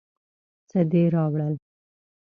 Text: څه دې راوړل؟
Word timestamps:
څه 0.69 0.79
دې 0.91 1.03
راوړل؟ 1.13 1.55